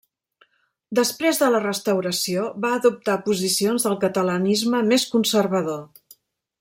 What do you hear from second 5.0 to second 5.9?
conservador.